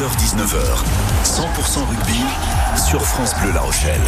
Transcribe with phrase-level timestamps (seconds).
[0.00, 0.56] 18h-19h,
[1.24, 2.20] 100% rugby
[2.88, 4.00] sur France Bleu La Rochelle.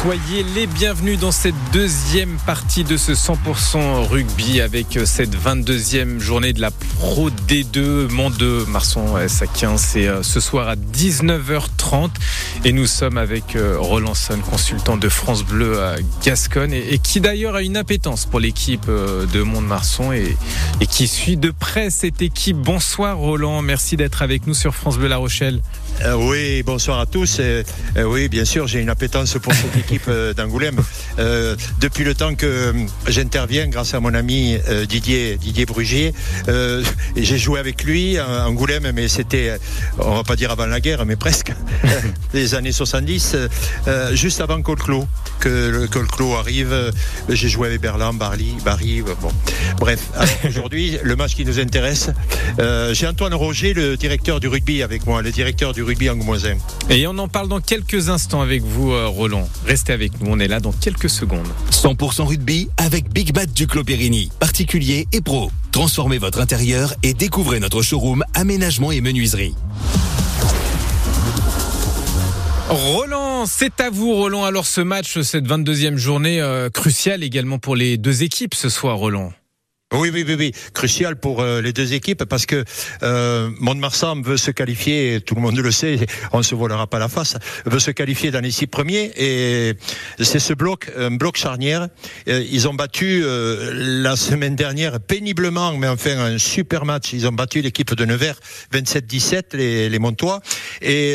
[0.00, 6.52] Soyez les bienvenus dans cette deuxième partie de ce 100% rugby avec cette 22e journée
[6.52, 9.78] de la Pro D2 Mont 2 Marson S15.
[9.78, 12.10] C'est euh, ce soir à 19h30
[12.64, 17.20] et nous sommes avec euh, Roland Son, consultant de France Bleu à Gascogne et, qui
[17.20, 20.36] d'ailleurs a une appétence pour l'équipe euh, de Mont-de-Marsan et
[20.88, 22.58] qui suit de près cette équipe.
[22.58, 25.60] Bonsoir Roland, merci d'être avec nous sur France Bleu La Rochelle.
[26.04, 27.38] Euh, oui, bonsoir à tous.
[27.40, 27.62] Euh,
[27.96, 30.80] oui, bien sûr, j'ai une appétence pour cette équipe euh, d'Angoulême.
[31.80, 32.74] depuis le temps que
[33.06, 36.12] j'interviens, grâce à mon ami Didier Didier Brugier,
[37.16, 39.58] j'ai joué avec lui à Angoulême, mais c'était,
[39.98, 41.52] on va pas dire avant la guerre, mais presque,
[42.34, 43.36] les années 70,
[44.12, 45.06] juste avant Colclos,
[45.40, 46.92] que le Colclos arrive.
[47.28, 49.02] J'ai joué avec Berlin, Barly, Barry.
[49.20, 49.32] Bon,
[49.78, 50.00] bref.
[50.46, 52.10] Aujourd'hui, le match qui nous intéresse,
[52.92, 56.56] j'ai Antoine Roger, le directeur du rugby, avec moi, le directeur du rugby angoumoisin.
[56.90, 59.48] Et on en parle dans quelques instants avec vous, euh, Roland.
[59.64, 61.46] Restez avec nous, on est là dans quelques secondes.
[61.70, 65.50] 100% rugby avec Big Bat du Clopérini, particulier et pro.
[65.72, 69.54] Transformez votre intérieur et découvrez notre showroom aménagement et menuiserie.
[72.68, 74.44] Roland, c'est à vous, Roland.
[74.44, 78.96] Alors ce match, cette 22e journée euh, cruciale également pour les deux équipes ce soir,
[78.96, 79.32] Roland.
[79.94, 82.64] Oui, oui, oui, oui, crucial pour euh, les deux équipes parce que
[83.04, 86.98] euh, Mont-de-Marsan veut se qualifier, tout le monde le sait, on ne se volera pas
[86.98, 89.74] la face, veut se qualifier dans les six premiers et
[90.18, 91.86] c'est ce bloc, un bloc charnière.
[92.26, 97.12] Euh, ils ont battu euh, la semaine dernière péniblement, mais enfin un super match.
[97.12, 98.40] Ils ont battu l'équipe de Nevers
[98.74, 100.40] 27-17, les, les Montois.
[100.82, 101.14] Et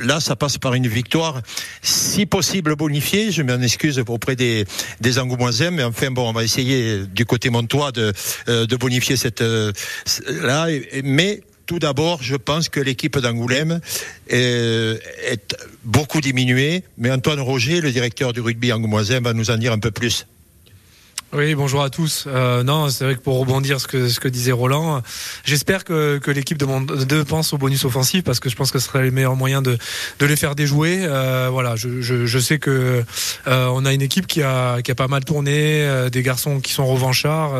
[0.00, 1.40] là, ça passe par une victoire,
[1.82, 3.30] si possible bonifiée.
[3.30, 4.64] Je m'en excuse auprès des,
[5.00, 8.12] des Angoumoisins, mais enfin bon, on va essayer du côté Montois de,
[8.48, 9.72] euh, bonifier cette euh,
[10.28, 10.66] là.
[11.04, 13.80] Mais tout d'abord, je pense que l'équipe d'Angoulême
[14.28, 16.82] est, est, beaucoup diminuée.
[16.98, 20.26] Mais Antoine Roger, le directeur du rugby angoumoisin, va nous en dire un peu plus.
[21.32, 22.24] Oui, bonjour à tous.
[22.26, 25.00] Euh, non, c'est vrai que pour rebondir ce que ce que disait Roland,
[25.44, 28.80] j'espère que, que l'équipe de, de pense au bonus offensif parce que je pense que
[28.80, 29.78] ce serait le meilleur moyen de,
[30.18, 30.98] de les faire déjouer.
[31.02, 33.04] Euh, voilà, je, je, je, sais que
[33.46, 36.58] euh, on a une équipe qui a qui a pas mal tourné, euh, des garçons
[36.58, 37.54] qui sont revanchards,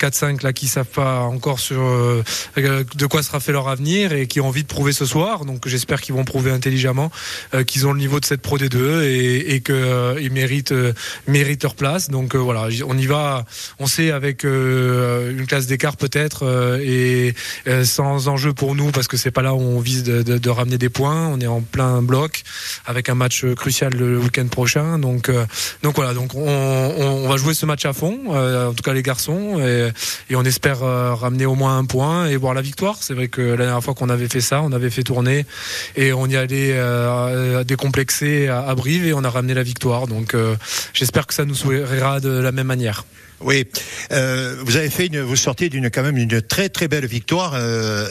[0.00, 2.24] 4-5 euh, là qui savent pas encore sur euh,
[2.56, 5.44] de quoi sera fait leur avenir et qui ont envie de prouver ce soir.
[5.44, 7.12] Donc j'espère qu'ils vont prouver intelligemment
[7.68, 10.74] qu'ils ont le niveau de cette Pro D2 et, et que ils méritent
[11.28, 12.10] méritent leur place.
[12.10, 13.03] Donc voilà, on y
[13.78, 17.34] on sait avec euh, une classe d'écart peut-être euh, et
[17.66, 20.78] euh, sans enjeu pour nous parce que c'est pas là où on vise de, ramener
[20.78, 21.28] des points.
[21.28, 22.42] On est en plein bloc
[22.86, 24.98] avec un match crucial le week-end prochain.
[24.98, 25.30] Donc
[25.82, 30.44] voilà, on, va jouer ce match à fond, en tout cas les garçons, et, on
[30.44, 32.98] espère ramener au moins un point et voir la victoire.
[33.00, 35.46] C'est vrai que la dernière fois qu'on avait fait ça, on avait fait tourner
[35.96, 36.74] et on y allait
[37.64, 40.06] décomplexé à, à Brive et on a ramené la victoire.
[40.06, 40.36] Donc
[40.92, 42.93] j'espère que ça nous sourira de la même manière.
[43.40, 43.66] Oui,
[44.12, 47.52] euh, vous avez fait une, vous sortez d'une quand même une très très belle victoire.
[47.54, 48.08] Euh,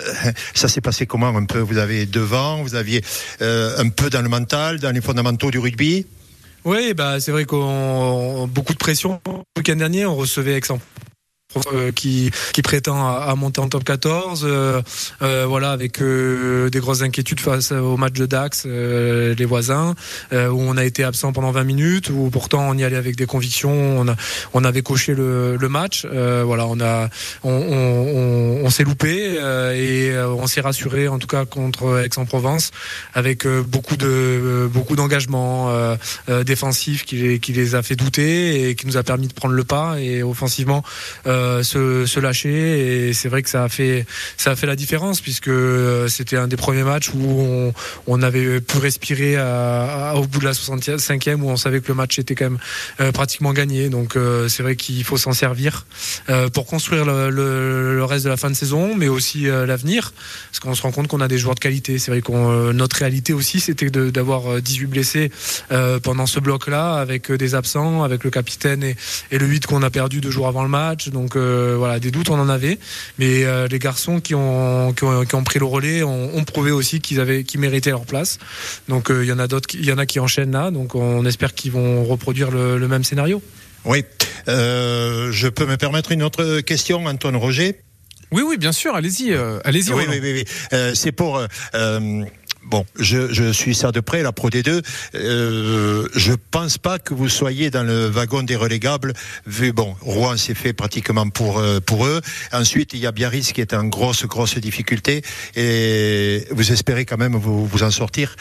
[0.54, 1.60] ça s'est passé comment un peu?
[1.60, 3.04] Vous avez devant, vous aviez
[3.42, 6.06] euh, un peu dans le mental, dans les fondamentaux du rugby?
[6.66, 9.20] Oui, bah c'est vrai qu'on beaucoup de pression.
[9.26, 10.78] Le week-end dernier, on recevait Aix euh,
[11.96, 14.44] qui, qui prétend à, monter en top 14.
[14.46, 14.82] Euh,
[15.22, 19.96] euh, voilà, avec des grosses inquiétudes face au match de Dax, les voisins,
[20.32, 23.26] où on a été absent pendant 20 minutes, où pourtant on y allait avec des
[23.26, 24.00] convictions.
[24.00, 24.16] On, a,
[24.54, 26.06] on avait coché le, le match.
[26.06, 26.78] voilà, on
[27.44, 29.36] on, on, on s'est loupé
[29.76, 32.72] et on s'est rassuré, en tout cas contre Aix-en-Provence,
[33.14, 35.72] avec beaucoup de beaucoup d'engagement
[36.46, 39.54] défensif qui les, qui les a fait douter et qui nous a permis de prendre
[39.54, 40.00] le pas.
[40.00, 40.84] Et offensivement.
[41.28, 43.08] Euh, euh, se, se, lâcher.
[43.08, 44.06] Et c'est vrai que ça a fait
[44.38, 47.74] ça a fait la différence puisque euh, c'était un des premiers matchs où
[48.08, 49.38] on, avait pu respirer
[50.16, 52.60] au bout de la 65e où on savait que le match était quand même
[53.02, 53.90] euh, pratiquement gagné.
[53.90, 54.18] Donc
[54.48, 55.86] c'est vrai qu'il faut s'en servir
[56.54, 60.14] pour construire le, reste de la fin de saison mais aussi l'avenir.
[60.52, 62.00] Parce qu'on se rend compte qu'on a des joueurs de qualité.
[62.00, 65.32] C'est vrai qu'on notre réalité aussi c'était d'avoir 18 blessés
[66.04, 68.96] pendant ce bloc là avec des absents avec le capitaine et,
[69.32, 71.10] et le 8 qu'on a perdu deux jours avant le match.
[71.10, 72.80] Donc euh, voilà, des doutes on en avait,
[73.18, 77.20] mais euh, les garçons qui ont, qui ont, pris le relais ont, prouvé aussi qu'ils
[77.20, 78.40] avaient, qu'ils méritaient leur place.
[78.88, 80.96] Donc euh, il y en a d'autres, il y en a qui enchaînent là, donc
[80.96, 83.42] on espère qu'ils vont reproduire le, même scénario.
[83.86, 84.04] Oui,
[84.48, 87.80] je peux me permettre une autre question, Antoine Roger?
[88.32, 89.34] Oui, oui, bien sûr, allez-y,
[89.64, 89.94] allez-y.
[89.94, 90.78] Oui, oui, oui, oui.
[90.96, 91.42] c'est pour
[92.66, 94.82] bon, je, suis ça de près, la Pro D2.
[95.16, 99.14] Euh, je pense pas que vous soyez dans le wagon des relégables.
[99.46, 102.22] Vu bon, Rouen s'est fait pratiquement pour euh, pour eux.
[102.52, 105.22] Ensuite, il y a Biarritz qui est en grosse grosse difficulté
[105.56, 108.36] et vous espérez quand même vous vous en sortir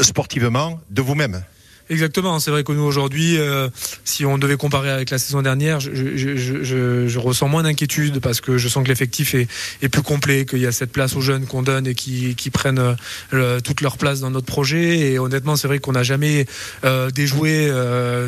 [0.00, 1.42] sportivement de vous-même.
[1.88, 3.68] Exactement, c'est vrai que nous aujourd'hui, euh,
[4.04, 8.68] si on devait comparer avec la saison dernière, je, ressens moins d'inquiétude parce que je
[8.68, 11.86] sens que l'effectif est, plus complet, qu'il y a cette place aux jeunes qu'on donne
[11.86, 12.96] et qui, prennent
[13.32, 14.98] euh, toute leur place dans notre projet.
[14.98, 16.46] Et honnêtement, c'est vrai qu'on n'a jamais
[16.84, 17.70] euh, déjoué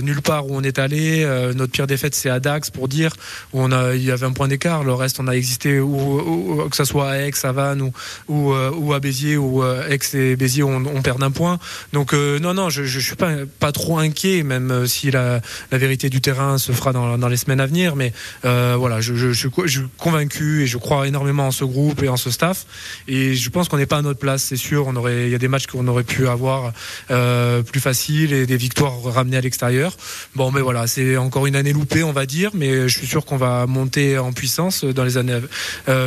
[0.03, 1.27] nulle part où on est allé.
[1.57, 3.13] Notre pire défaite, c'est à Dax pour dire
[3.53, 4.85] où on a, il y avait un point d'écart.
[4.85, 7.91] Le reste, on a existé où, que ce soit à Aix, à Vannes
[8.29, 11.59] ou à Béziers, ou Aix et Béziers, on, on perd d'un point.
[11.93, 15.41] Donc non, non, je, je suis pas pas trop inquiet, même euh, si la,
[15.73, 17.97] vérité du terrain se fera dans, les semaines à venir.
[17.97, 18.13] Mais
[18.45, 19.49] euh, voilà, je, suis
[19.97, 22.67] convaincu et je crois énormément en ce groupe et en ce staff.
[23.07, 24.87] Et je pense qu'on n'est pas à notre place, c'est sûr.
[24.87, 26.73] On aurait, il y a des matchs qu'on aurait pu avoir
[27.11, 29.97] euh, plus faciles et des victoires ramenées à l'extérieur.
[30.35, 32.51] Bon, mais voilà, c'est encore une année loupée, on va dire.
[32.55, 35.41] Mais je suis sûr qu'on va monter en puissance dans les années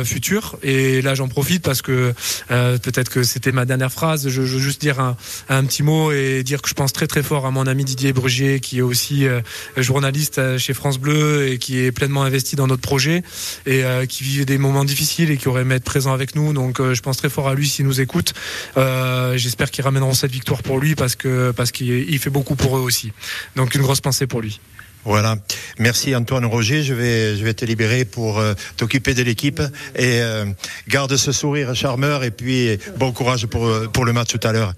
[0.04, 0.56] futures.
[0.62, 2.12] Et là, j'en profite parce que
[2.48, 4.28] peut-être que c'était ma dernière phrase.
[4.28, 5.16] Je, je veux juste dire un,
[5.48, 8.12] un petit mot et dire que je pense très très fort à mon ami Didier
[8.12, 9.40] Brugier, qui est aussi euh,
[9.78, 13.22] journaliste euh, chez France Bleu et qui est pleinement investi dans notre projet
[13.64, 16.52] et euh, qui vit des moments difficiles et qui aurait aimé être présent avec nous.
[16.52, 18.34] Donc je pense très fort à lui s'il nous écoute.
[18.76, 22.80] J'espère qu'ils ramèneront cette victoire pour lui parce que parce qu'il fait beaucoup pour eux
[22.80, 23.12] aussi.
[23.56, 24.60] Donc une grosse pensée pour lui.
[25.04, 25.36] Voilà.
[25.78, 26.82] Merci Antoine Roger.
[26.82, 28.42] Je vais, je vais te libérer pour
[28.76, 29.62] t'occuper de l'équipe
[29.96, 30.20] et
[30.88, 34.74] garde ce sourire charmeur et puis bon courage pour, pour le match tout à l'heure.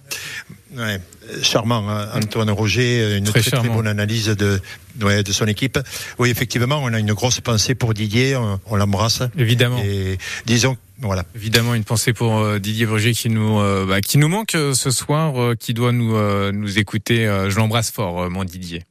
[0.76, 1.00] Ouais.
[1.42, 4.60] Charmant, hein, Antoine Roger, une très, très, très, bonne analyse de,
[5.00, 5.78] ouais, de son équipe.
[6.18, 9.22] Oui, effectivement, on a une grosse pensée pour Didier, on, on l'embrasse.
[9.38, 9.78] Évidemment.
[9.82, 11.24] Et disons voilà.
[11.34, 14.74] Évidemment, une pensée pour euh, Didier Brugier qui nous euh, bah, qui nous manque euh,
[14.74, 16.14] ce soir, qui doit nous
[16.52, 17.26] nous écouter.
[17.48, 18.84] je l'embrasse fort, mon Didier.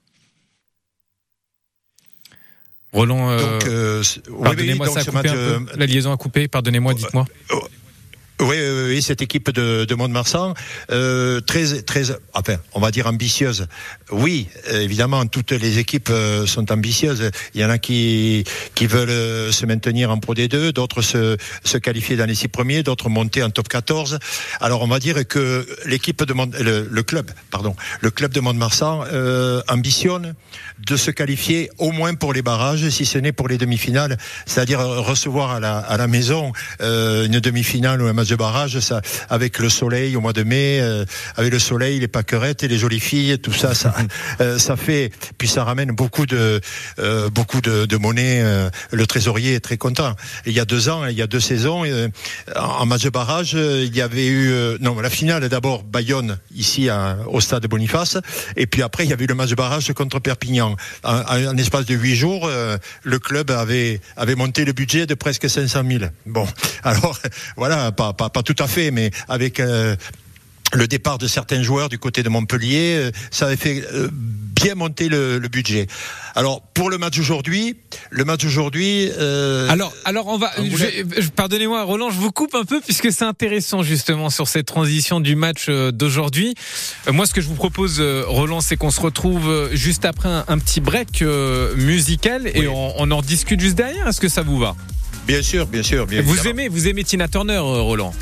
[2.91, 3.35] Roland,
[4.43, 5.65] pardonnez-moi, oui.
[5.75, 7.25] La liaison a coupé, pardonnez-moi, dites-moi.
[8.39, 10.53] Oui, oui, oui, cette équipe de, de Mont-de-Marsan,
[10.91, 13.67] euh, très, très, enfin, on va dire ambitieuse.
[14.11, 17.29] Oui, évidemment, toutes les équipes euh, sont ambitieuses.
[17.53, 18.43] Il y en a qui
[18.75, 22.47] qui veulent euh, se maintenir en Pro D2, d'autres se, se qualifier dans les six
[22.47, 24.19] premiers, d'autres monter en top 14.
[24.59, 28.39] Alors, on va dire que l'équipe de Mont, le, le, club, pardon, le club de
[28.39, 30.33] Mont-de-Marsan euh, ambitionne
[30.87, 34.79] de se qualifier au moins pour les barrages, si ce n'est pour les demi-finales, c'est-à-dire
[34.79, 36.51] recevoir à la, à la maison
[36.81, 40.43] euh, une demi-finale ou un match de barrage, ça, avec le soleil au mois de
[40.43, 41.05] mai, euh,
[41.35, 43.93] avec le soleil, les pâquerettes et les jolies filles, tout ça, ça,
[44.41, 46.61] euh, ça fait, puis ça ramène beaucoup de,
[46.99, 48.43] euh, beaucoup de, de monnaie.
[48.91, 50.15] Le trésorier est très content.
[50.45, 51.83] il y a deux ans, il y a deux saisons,
[52.55, 57.17] en match de barrage, il y avait eu, non, la finale d'abord Bayonne ici à,
[57.27, 58.17] au stade Boniface,
[58.55, 60.75] et puis après il y avait eu le match de barrage contre Perpignan.
[61.03, 62.49] En, en espace de huit jours,
[63.03, 66.03] le club avait avait monté le budget de presque 500 000.
[66.25, 66.47] Bon,
[66.83, 67.19] alors
[67.57, 69.95] voilà, pas, pas, pas tout à fait, mais avec euh,
[70.75, 74.75] le départ de certains joueurs du côté de Montpellier, euh, ça avait fait euh, bien
[74.75, 75.87] monter le, le, budget.
[76.35, 77.77] Alors pour le match aujourd'hui,
[78.09, 79.09] le match aujourd'hui.
[79.19, 80.51] Euh, alors, alors on va.
[81.35, 85.35] Pardonnez-moi, Roland, je vous coupe un peu puisque c'est intéressant justement sur cette transition du
[85.35, 86.55] match d'aujourd'hui.
[87.11, 90.57] moi, ce que je vous propose, Roland, c'est qu'on se retrouve juste après un, un
[90.57, 91.23] petit break
[91.75, 92.67] musical et oui.
[92.67, 94.07] on, on en discute juste derrière.
[94.07, 94.75] Est-ce que ça vous va?
[95.27, 96.05] Bien sûr, bien sûr.
[96.05, 98.13] Bien vous aimez, vous aimez Tina Turner, Roland?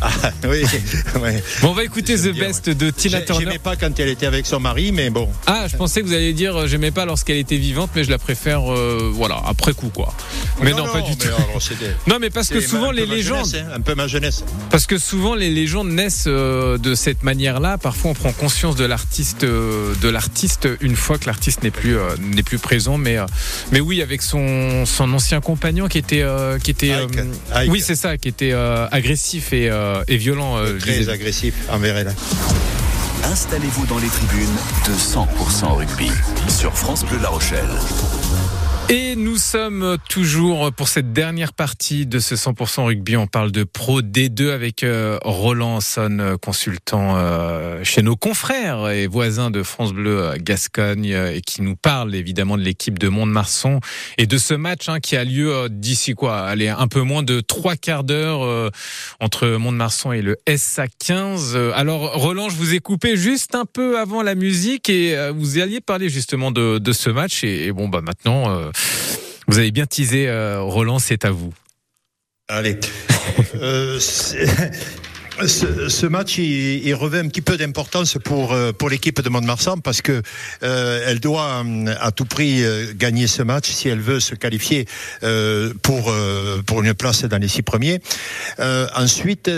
[0.00, 0.10] Ah,
[0.44, 0.62] oui,
[1.20, 1.42] ouais.
[1.62, 2.74] Bon, on va écouter The dire, Best ouais.
[2.74, 3.44] de Tina Turner.
[3.44, 5.28] J'aimais pas quand elle était avec son mari, mais bon.
[5.46, 8.18] Ah, je pensais que vous alliez dire j'aimais pas lorsqu'elle était vivante, mais je la
[8.18, 10.14] préfère, euh, voilà, après coup, quoi.
[10.62, 11.26] Mais non, non pas du tout.
[11.26, 14.44] Alors, des, non, mais parce que souvent les légendes, jeunesse, hein, un peu ma jeunesse.
[14.70, 17.78] Parce que souvent les légendes naissent euh, de cette manière-là.
[17.78, 21.96] Parfois, on prend conscience de l'artiste, euh, de l'artiste une fois que l'artiste n'est plus
[21.96, 22.98] euh, n'est plus présent.
[22.98, 23.16] Mais
[23.72, 26.24] mais oui, avec son son ancien compagnon qui était
[26.62, 27.18] qui était, Ike.
[27.54, 27.70] Ike.
[27.72, 29.70] oui, c'est ça, qui était agressif et,
[30.08, 32.14] et violent très agressif envers elle.
[33.24, 34.56] Installez-vous dans les tribunes
[34.86, 36.10] de 100% rugby
[36.48, 37.68] sur France Bleu La Rochelle.
[38.92, 43.16] Et nous sommes toujours pour cette dernière partie de ce 100% rugby.
[43.16, 49.06] On parle de Pro D2 avec euh, Roland Son, consultant euh, chez nos confrères et
[49.06, 53.78] voisins de France Bleu Gascogne euh, et qui nous parle évidemment de l'équipe de Mont-de-Marsan
[54.18, 57.38] et de ce match hein, qui a lieu d'ici quoi Allez, un peu moins de
[57.38, 58.70] trois quarts d'heure euh,
[59.20, 61.72] entre Mont-de-Marsan et le SA15.
[61.74, 65.60] Alors Roland, je vous ai coupé juste un peu avant la musique et euh, vous
[65.60, 68.70] alliez parler justement de, ce match et, et bon bah maintenant euh,
[69.46, 71.52] vous avez bien teasé, euh, Roland, c'est à vous.
[72.48, 72.78] Allez.
[73.54, 79.20] euh, ce, ce, match, il, il, revêt un petit peu d'importance pour euh, pour l'équipe
[79.20, 80.22] de Mont-de-Marsan parce que
[80.62, 81.64] euh, elle doit
[82.00, 82.62] à tout prix
[82.94, 84.86] gagner ce match si elle veut se qualifier
[85.22, 86.12] euh, pour
[86.66, 88.00] pour une place dans les six premiers.
[88.58, 89.48] ensuite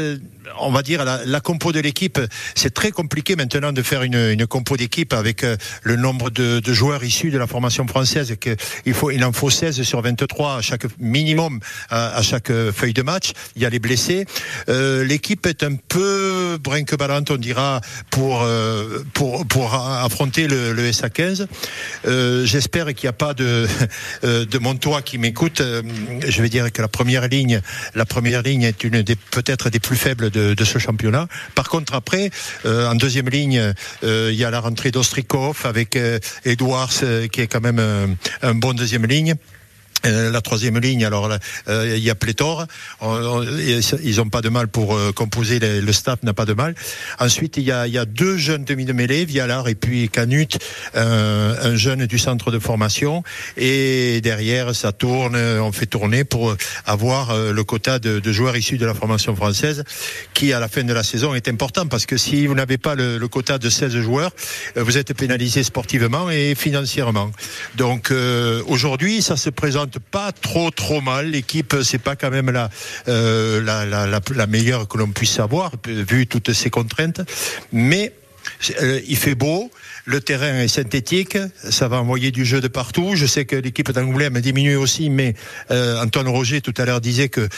[0.59, 2.19] on va dire la, la compo de l'équipe,
[2.55, 6.61] c'est très compliqué maintenant de faire une, une compo d'équipe avec euh, le nombre de,
[6.61, 8.35] de, joueurs issus de la formation française.
[8.41, 8.57] Que
[8.87, 13.03] il faut, il en faut 16 sur 23 à chaque minimum à, chaque feuille de
[13.03, 13.33] match.
[13.57, 14.27] Il y a les blessés.
[14.69, 17.81] Euh, l'équipe est un peu brinque-ballante, on dira,
[18.11, 21.47] pour euh, pour pour affronter le, le SA15.
[22.07, 23.67] Euh, j'espère qu'il n'y a pas de
[24.23, 25.63] de Montois qui m'écoute.
[26.27, 27.61] Je vais dire que la première ligne,
[27.95, 31.29] la première ligne est une des peut-être des plus faibles de ce championnat.
[31.55, 32.31] Par contre, après,
[32.65, 33.73] euh, en deuxième ligne,
[34.05, 36.93] euh, il y a la rentrée d'Ostrikov avec euh, Edwards,
[37.31, 39.35] qui est quand même un bon deuxième ligne.
[40.05, 41.31] Euh, la troisième ligne, alors
[41.69, 42.67] euh, il y a pléthore.
[43.03, 45.61] ils n'ont pas de mal pour euh, composer.
[45.61, 46.75] le staff n'a pas de mal.
[47.19, 50.59] Ensuite, il y a, deux jeunes demi de mêlée, Vialar et puis Canut,
[50.95, 53.23] un jeune du centre de formation.
[53.57, 55.37] Et derrière, ça tourne.
[55.37, 59.85] On fait tourner pour avoir le quota de, de, joueurs issus de la formation française,
[60.35, 62.95] qui à la fin de la saison est important parce que si vous n'avez pas
[62.95, 64.33] le, le, quota de 16 joueurs,
[64.77, 67.31] vous êtes pénalisé sportivement et financièrement.
[67.77, 68.13] Donc
[68.67, 71.31] aujourd'hui, ça se présente pas trop trop mal.
[71.31, 72.71] L'équipe, c'est pas quand même la,
[73.09, 77.21] euh, la, la, meilleure que l'on puisse avoir, vu toutes ces contraintes.
[77.73, 78.13] Mais
[78.81, 79.71] euh, il fait beau,
[80.05, 81.39] le terrain est synthétique,
[81.71, 83.13] ça va envoyer du jeu de partout.
[83.15, 85.35] Je sais que l'équipe d'Angoulême a diminué aussi, mais
[85.71, 87.49] euh, Antoine Roger tout à l'heure disait que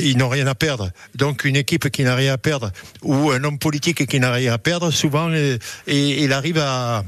[0.00, 0.90] ils n'ont rien à perdre.
[1.14, 2.70] Donc une équipe qui n'a rien à perdre
[3.02, 5.30] ou un homme politique qui n'a rien à perdre, souvent
[5.86, 7.04] il arrive à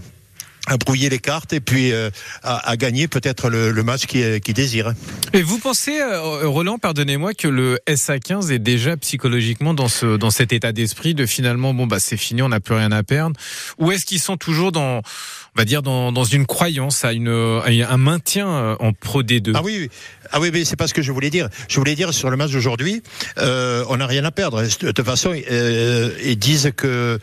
[0.69, 2.11] à brouiller les cartes et puis euh,
[2.43, 4.93] à, à, gagner peut-être le, le, match qu'il qui désire.
[5.33, 10.31] Et vous pensez, euh, Roland, pardonnez-moi, que le SA15 est déjà psychologiquement dans, ce, dans
[10.31, 13.39] cet état d'esprit de finalement, bon, bah, c'est fini, on n'a plus rien à perdre?
[13.79, 17.29] Ou est-ce qu'ils sont toujours dans, on va dire, dans, dans une croyance à, une,
[17.29, 19.89] à un maintien euh, en Pro D2 Ah oui,
[20.31, 21.49] ah oui, mais c'est pas ce que je voulais dire.
[21.69, 23.03] Je voulais dire sur le match d'aujourd'hui,
[23.39, 24.63] euh, on n'a rien à perdre.
[24.63, 27.19] De toute façon, euh, ils disent que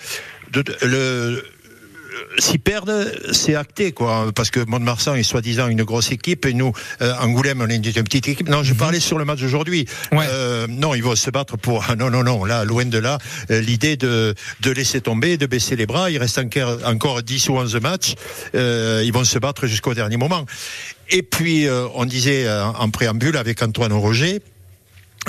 [0.51, 1.43] de, le
[2.39, 6.71] s'ils perdent, c'est acté, quoi, parce que Mont-de-Marsan est soi-disant une grosse équipe et nous,
[7.01, 8.49] euh, Angoulême, on est une petite équipe.
[8.49, 8.79] Non, je mhm.
[8.79, 9.85] parlais sur le match d'aujourd'hui.
[10.11, 10.25] Ouais.
[10.29, 11.85] Euh, non, ils vont se battre pour.
[11.87, 12.45] Ah, non, non, non.
[12.45, 13.17] Là, loin de là,
[13.51, 16.09] euh, l'idée de de laisser tomber, de baisser les bras.
[16.11, 18.15] Il reste encore encore 10 ou 11 matchs.
[18.55, 20.45] Euh, ils vont se battre jusqu'au dernier moment.
[21.09, 24.41] Et puis, euh, on disait en préambule avec Antoine Roger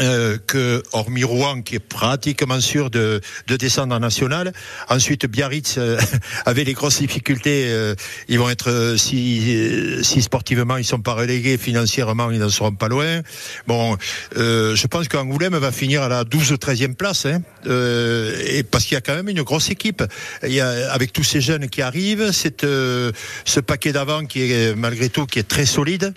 [0.01, 4.53] euh, que hormis Rouen qui est pratiquement sûr de, de descendre en national.
[4.89, 5.99] Ensuite Biarritz euh,
[6.47, 7.67] avait les grosses difficultés.
[7.69, 7.95] Euh,
[8.29, 12.73] ils vont être euh, si, si sportivement ils sont pas relégués, financièrement ils n'en seront
[12.73, 13.21] pas loin.
[13.67, 13.97] Bon,
[14.35, 18.95] je pense qu'Angoulême va finir à la 12 ou 13e place, hein, et parce qu'il
[18.95, 20.03] y a quand même une grosse équipe.
[20.43, 24.75] Il y a, avec tous ces jeunes qui arrivent, c'est ce paquet d'avant qui est
[24.77, 26.15] malgré tout qui est très solide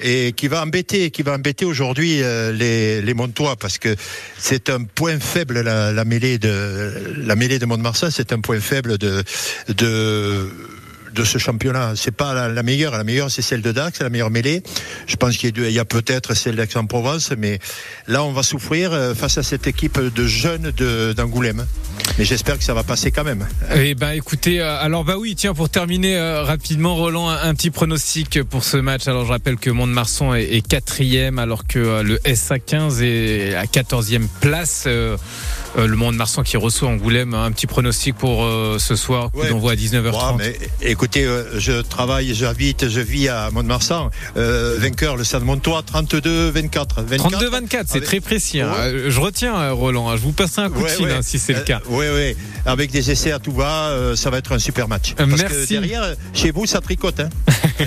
[0.00, 3.94] et qui va embêter, qui va embêter aujourd'hui les, les Montois parce que
[4.38, 9.22] c'est un point faible la, mêlée de la Mont-de-Marsan, c'est un point faible de
[9.68, 10.50] de
[11.14, 11.92] de ce championnat.
[11.96, 12.92] C'est pas la, la, meilleure.
[12.92, 14.62] La meilleure, c'est celle de Dax, la meilleure mêlée.
[15.06, 17.58] Je pense qu'il y a, peut-être celle d'Aix-en-Provence, mais
[18.08, 20.72] là, on va souffrir euh, face à cette équipe de jeunes
[21.16, 21.64] d'Angoulême.
[22.18, 23.46] Mais j'espère que ça va passer quand même.
[23.74, 27.70] Eh ben, écoutez, euh, alors bah oui, tiens, pour terminer euh, rapidement, Roland, un, petit
[27.70, 29.08] pronostic pour ce match.
[29.08, 34.86] Alors, je rappelle que Mont-de-Marsan est, quatrième, alors que le SA15 est à 14e place.
[35.76, 38.46] Le Mont-de-Marsan qui reçoit Angoulême, un petit pronostic pour
[38.78, 39.48] ce soir, ouais.
[39.48, 40.36] qu'on voit à 19h30.
[40.38, 44.10] mais, écoutez, euh, je travaille, j'habite, je vis à Mont-de-Marsan.
[44.36, 47.06] Euh, vainqueur, le Stade Montois, 32-24.
[47.16, 48.60] 32-24, c'est très précis.
[48.60, 48.72] Hein.
[48.76, 50.10] Euh, je retiens, Roland.
[50.10, 50.16] Hein.
[50.16, 51.80] Je vous passerai un coup de fil hein, si c'est le cas.
[51.88, 52.36] Oui, oui.
[52.66, 55.14] Avec des essais à tout va, ça va être un super match.
[55.14, 55.54] Parce merci.
[55.54, 57.20] Que derrière, chez vous, ça tricote.
[57.20, 57.28] Hein.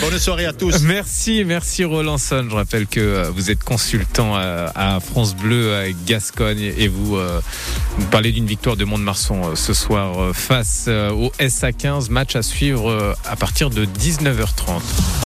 [0.00, 0.82] bonne soirée à tous.
[0.82, 2.46] Merci, merci Rolandson.
[2.50, 8.32] Je rappelle que vous êtes consultant à France Bleu, à Gascogne, et vous, vous parlez
[8.32, 13.70] d'une victoire de Mont-de-Marsan ce soir face au SA15 match à suivre euh, à partir
[13.70, 15.14] de 19h30.